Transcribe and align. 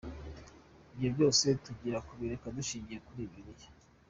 Ibyo 0.93 1.09
byose 1.15 1.45
tugiye 1.63 1.97
kubireba 2.07 2.47
dushingiye 2.57 2.99
kuri 3.07 3.21
Bibiliya. 3.31 3.67